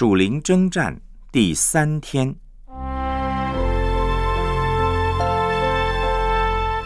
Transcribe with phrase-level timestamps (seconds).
[0.00, 0.98] 属灵征战
[1.30, 2.34] 第三天，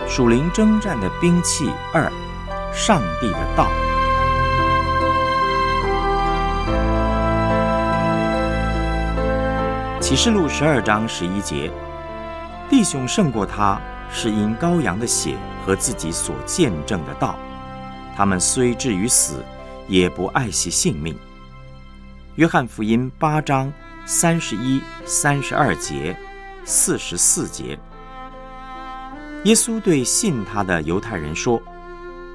[0.08, 2.10] 属灵征战的兵器二，
[2.72, 3.68] 上帝的道。
[10.00, 11.70] 启示录十二章十一节，
[12.68, 17.38] 弟兄胜过他，是因羔羊的血和自己所见证的道。
[18.16, 19.44] 他们虽至于死，
[19.86, 21.16] 也不爱惜性命。
[22.36, 23.72] 约翰福音八章
[24.04, 26.16] 三十一、三十二节、
[26.64, 27.78] 四十四节，
[29.44, 31.62] 耶稣对信他的犹太人说：“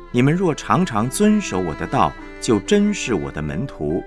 [0.09, 4.02] 你们若常常遵守我的道，就真是我的门徒。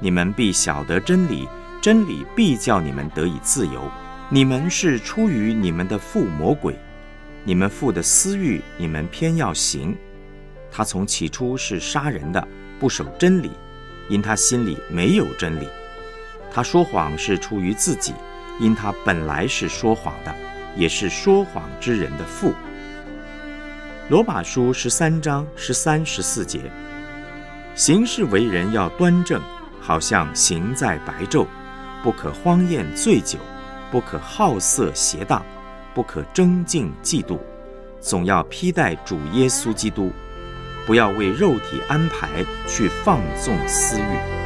[0.00, 1.48] 你们必晓得真理，
[1.80, 3.88] 真理必叫你们得以自由。
[4.28, 6.76] 你们是出于你们的父魔鬼，
[7.44, 9.96] 你们父的私欲，你们偏要行。
[10.72, 12.48] 他从起初是杀人的，
[12.80, 13.52] 不守真理。”
[14.08, 15.68] 因他心里没有真理，
[16.50, 18.14] 他说谎是出于自己，
[18.60, 20.34] 因他本来是说谎的，
[20.76, 22.52] 也是说谎之人的父。
[24.08, 26.70] 罗马书十三章十三十四节，
[27.74, 29.42] 行事为人要端正，
[29.80, 31.46] 好像行在白昼，
[32.02, 33.38] 不可荒宴醉酒，
[33.90, 35.44] 不可好色邪荡，
[35.92, 37.38] 不可争竞嫉妒，
[38.00, 40.12] 总要披戴主耶稣基督。
[40.86, 44.36] 不要为肉体安排去放纵私欲。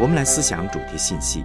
[0.00, 1.44] 我们来思想主题信息。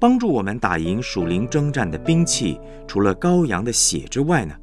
[0.00, 4.54] 帮助我们打赢属灵征战的兵器，除了羔羊的血之外呢？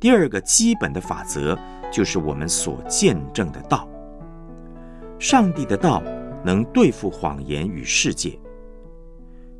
[0.00, 1.56] 第二个基本的法则
[1.92, 3.88] 就是我们所见证的道。
[5.20, 6.02] 上帝的道
[6.44, 8.36] 能对付谎言与世界。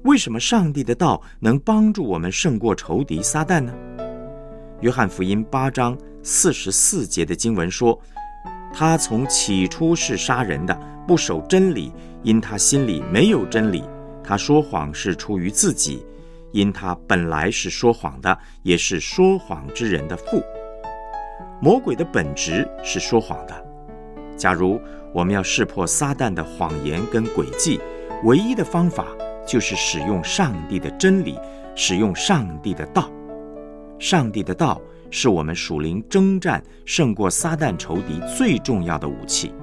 [0.02, 3.72] 为什么上帝的道能帮助我们胜过仇敌撒旦呢？
[4.80, 7.96] 约翰福音八章四十四节的经文说
[8.74, 10.76] ：“他从起初是杀人的，
[11.06, 11.92] 不守真理，
[12.24, 13.84] 因他心里没有真理。”
[14.24, 16.04] 他说谎是出于自己，
[16.52, 20.42] 因他本来是说谎的，也是说谎之人的父。
[21.60, 23.66] 魔鬼的本质是说谎的。
[24.36, 24.80] 假如
[25.12, 27.80] 我们要识破撒旦的谎言跟诡计，
[28.24, 29.06] 唯一的方法
[29.46, 31.38] 就是使用上帝的真理，
[31.74, 33.10] 使用上帝的道。
[33.98, 39.54] 上帝的道是我们属灵征战胜过撒旦仇敌最重要的武器。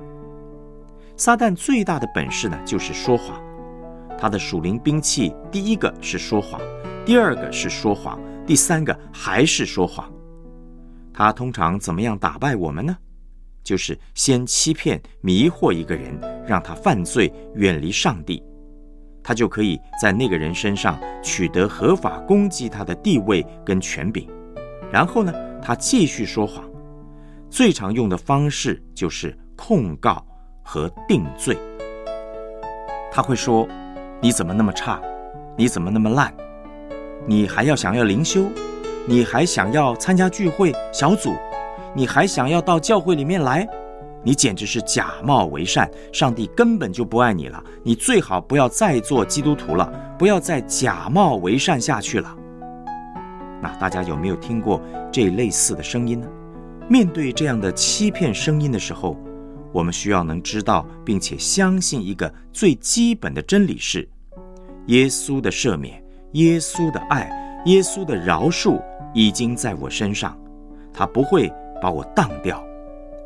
[1.18, 3.42] 撒旦最大的本事呢，就是说谎。
[4.20, 6.60] 他的属灵兵器，第一个是说谎，
[7.06, 10.12] 第二个是说谎，第三个还是说谎。
[11.14, 12.94] 他通常怎么样打败我们呢？
[13.64, 18.44] 就是先欺骗、迷惑一个人，让他犯罪，远离上帝，
[19.24, 24.28] 他就可以在那个人身上取得合法攻击他的地位跟权柄。
[24.92, 26.70] 然后呢，他继续说谎。
[27.50, 30.26] 最常用的方式就是控告
[30.62, 31.58] 和定罪。
[33.14, 33.66] 他会说。
[34.22, 35.00] 你怎么那么差？
[35.56, 36.34] 你怎么那么烂？
[37.26, 38.44] 你还要想要灵修？
[39.08, 41.34] 你还想要参加聚会小组？
[41.96, 43.66] 你还想要到教会里面来？
[44.22, 45.90] 你简直是假冒为善！
[46.12, 47.64] 上帝根本就不爱你了。
[47.82, 52.36] 你最好不要再做基督徒了，不要再假冒为善下去了。
[53.62, 56.28] 那大家有没有听过这类似的声音呢？
[56.90, 59.16] 面对这样的欺骗声音的时候，
[59.72, 64.08] 我们需要能知道并且相信一个最基本的真理是：
[64.88, 66.04] 耶稣的赦免、
[66.34, 67.30] 耶稣的爱、
[67.66, 68.82] 耶稣的饶恕
[69.14, 70.38] 已经在我身上，
[70.94, 72.64] 他不会把我当掉。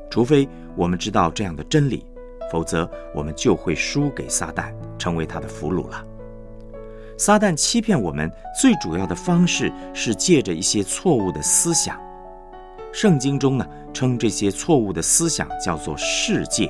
[0.09, 2.05] 除非我们知道这样的真理，
[2.51, 6.05] 否则我们就会输给撒旦，成为他的俘虏了。
[7.17, 11.99] 撒旦欺骗我们最主要的方式是借着一些错误的思想。
[12.93, 16.69] 圣经中呢，称这些错误的思想叫做世界，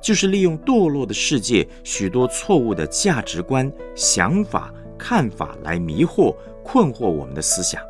[0.00, 6.34] 就是利用堕落的世界许多错误的价值观、想法、看法来迷惑、
[6.64, 7.80] 困惑我们的思想。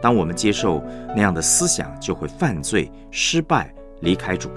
[0.00, 0.82] 当我们接受
[1.14, 4.48] 那样的思想，就会犯罪、失败、离开主。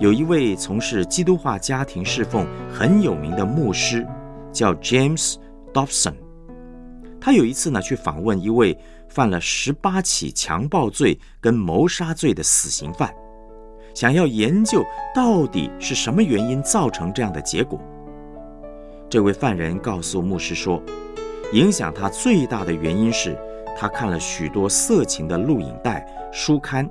[0.00, 4.06] 有一位从事基督化家庭侍奉很有名的牧师，
[4.52, 5.36] 叫 James
[5.72, 6.14] Dobson。
[7.28, 8.74] 他有一次呢，去访问一位。
[9.08, 13.12] 犯了十八起强暴罪跟谋杀罪的死刑犯，
[13.94, 14.84] 想要研究
[15.14, 17.80] 到底是什么原因造成这样的结果。
[19.08, 20.80] 这位犯人告诉牧师说，
[21.54, 23.36] 影响他最大的原因是
[23.78, 26.88] 他看了许多色情的录影带、书刊。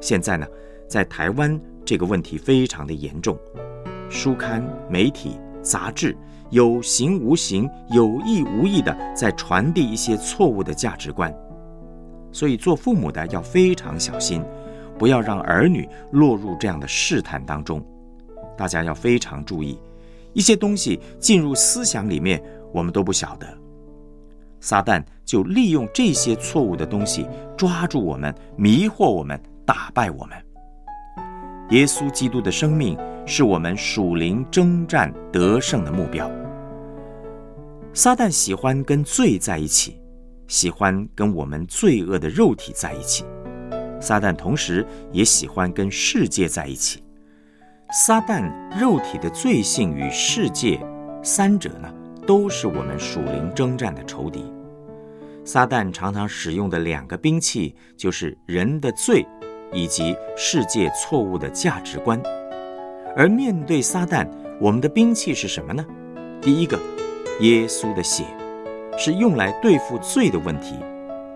[0.00, 0.46] 现在呢，
[0.88, 3.38] 在台湾这个问题非常的严重，
[4.08, 6.16] 书刊、媒体、杂志
[6.50, 11.34] 有形无形、有意无意的在传递一些错误的价值观，
[12.30, 14.44] 所以做父母的要非常小心，
[14.98, 17.82] 不要让儿女落入这样的试探当中。
[18.56, 19.78] 大家要非常注意，
[20.34, 22.42] 一些东西进入思想里面，
[22.72, 23.46] 我们都不晓得。
[24.60, 27.26] 撒旦就利用这些错误的东西
[27.56, 30.36] 抓住我们，迷惑我们，打败我们。
[31.70, 32.96] 耶稣基督的生命
[33.26, 36.30] 是我们属灵征战得胜的目标。
[37.94, 40.00] 撒旦喜欢跟罪在一起，
[40.48, 43.24] 喜欢跟我们罪恶的肉体在一起。
[44.00, 47.02] 撒旦同时也喜欢跟世界在一起。
[47.92, 50.80] 撒旦肉体的罪性与世界
[51.22, 51.92] 三者呢，
[52.26, 54.50] 都是我们属灵征战的仇敌。
[55.44, 59.26] 撒旦常常使用的两个兵器，就是人的罪，
[59.72, 62.20] 以及世界错误的价值观。
[63.14, 64.28] 而面对撒旦，
[64.60, 65.84] 我们的兵器是什么呢？
[66.40, 66.78] 第一个，
[67.40, 68.24] 耶稣的血，
[68.96, 70.74] 是用来对付罪的问题；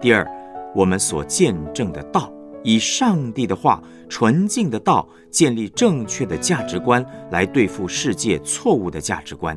[0.00, 0.26] 第二，
[0.74, 2.32] 我们所见证的道。
[2.62, 9.56] 以上帝的话、纯净的道建立正确的价值观，来对付世界错误的价值观。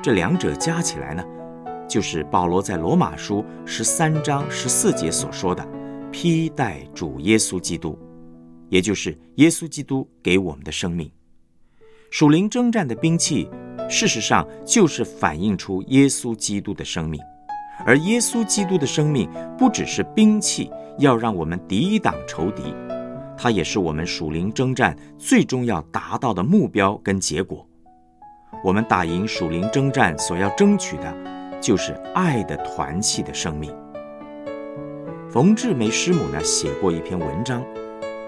[0.00, 1.24] 这两者加起来呢，
[1.88, 5.66] 就是保罗在罗马书十三章十四节所说的
[6.12, 7.98] “披戴主耶稣基督”，
[8.70, 11.10] 也就是耶稣基督给我们的生命。
[12.12, 13.48] 属灵征战的兵器，
[13.88, 17.18] 事实上就是反映出耶稣基督的生命。
[17.86, 19.26] 而耶稣基督的生命
[19.56, 22.74] 不只是兵器，要让我们抵挡仇敌，
[23.34, 27.66] 它也是我们属灵征战最终要达到的目标跟结果。
[28.62, 31.16] 我们打赢属灵征战所要争取的，
[31.62, 33.74] 就是爱的团契的生命。
[35.30, 37.64] 冯志梅师母呢写过一篇文章，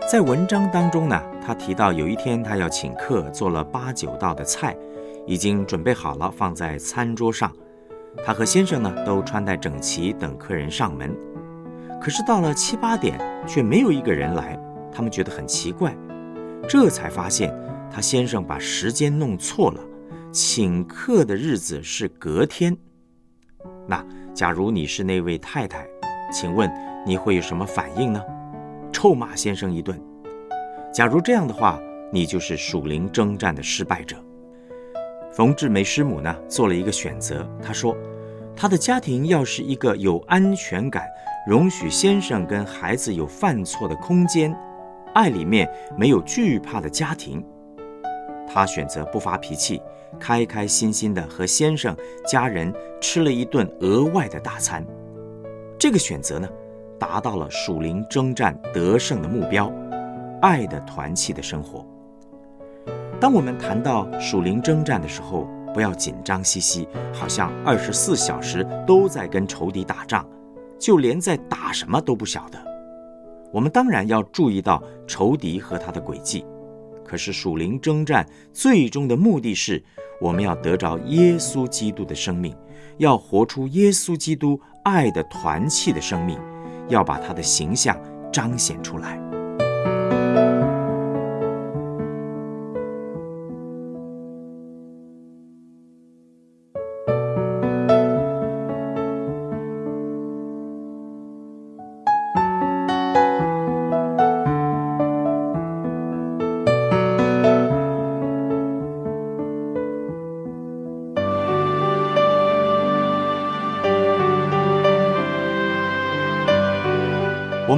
[0.06, 4.76] 在文章当中呢，他提到有一天他要请客，做了八九道的菜，
[5.26, 7.50] 已经准备好了放在餐桌上。
[8.24, 11.16] 他和先生呢都穿戴整齐，等客人上门。
[12.02, 14.60] 可是到了七八点，却没有一个人来。
[14.92, 15.96] 他们觉得很奇怪，
[16.68, 17.52] 这才发现
[17.90, 19.80] 他先生把时间弄错了，
[20.30, 22.76] 请客的日子是隔天。
[23.88, 24.04] 那
[24.34, 25.86] 假如你是那位太太，
[26.30, 26.70] 请问
[27.06, 28.22] 你会有什么反应呢？
[28.94, 30.00] 臭骂先生一顿。
[30.93, 31.82] 假如这样的话，
[32.12, 34.17] 你就是属灵征战的失败者。
[35.32, 37.96] 冯志梅师母呢做了一个选择，她说，
[38.55, 41.05] 她的家庭要是一个有安全感、
[41.49, 44.56] 容许先生跟孩子有犯错的空间、
[45.12, 45.69] 爱里面
[45.99, 47.44] 没有惧怕的家庭，
[48.47, 49.82] 她选择不发脾气，
[50.20, 54.87] 开开心心的和先生家人吃了一顿额外的大餐。
[55.76, 56.49] 这个选择呢，
[56.99, 59.73] 达到了属灵征战得胜的目标，
[60.41, 61.87] 爱的团契的生活。
[63.20, 70.26] 当我们谈到属灵征战的时候，不要紧张兮兮，好像二十四小时都在跟仇敌打仗，
[70.79, 72.58] 就连在打什么都不晓得。
[73.50, 76.44] 我们当然要注意到仇敌和他的诡计，
[77.05, 79.82] 可是属灵征战最终的目的是，
[80.20, 82.55] 我们要得着耶稣基督的生命，
[82.99, 86.38] 要活出耶稣基督爱的团契的生命，
[86.88, 87.96] 要把他的形象
[88.32, 89.33] 彰显出来。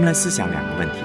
[0.07, 0.99] 来思想两个问题：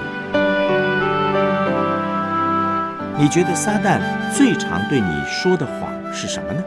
[3.18, 4.00] 你觉得撒旦
[4.32, 6.62] 最常对你说的谎是什么呢？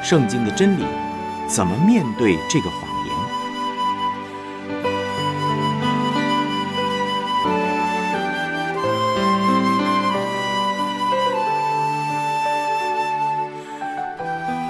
[0.00, 0.84] 圣经的真理
[1.48, 3.12] 怎么面对这个谎言？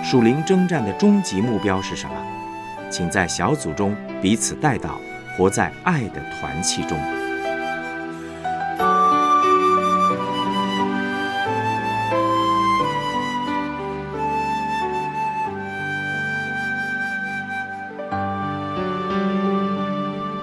[0.03, 2.15] 属灵征战的终极目标是什么？
[2.91, 4.99] 请在小组中彼此带到。
[5.41, 6.99] 活在爱的团契中。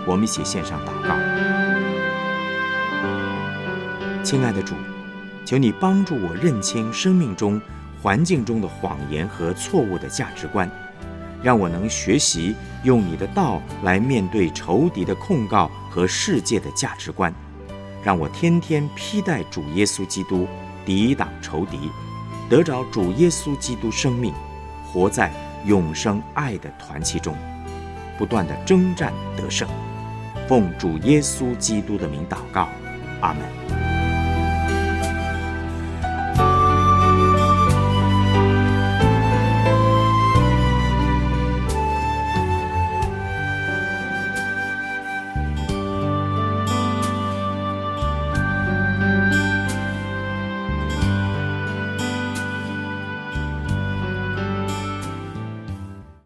[0.04, 1.14] 我们一起献上祷告，
[4.24, 4.74] 亲爱的主，
[5.46, 7.62] 求你帮助我认清生命中
[8.02, 10.68] 环境中的谎言和错误的价值观。
[11.44, 17.34] 让我能学习用你的道来面对仇敌的控告和世界的价值观，
[18.04, 20.48] 让我天天披戴主耶稣基督，
[20.86, 21.92] 抵挡仇敌，
[22.50, 24.34] 得着主耶稣基督生命，
[24.86, 25.32] 活在
[25.66, 27.36] 永生爱的团契中，
[28.18, 29.68] 不断的征战得胜。
[30.48, 32.70] 奉主耶稣基督的名祷告，
[33.22, 33.87] 阿门。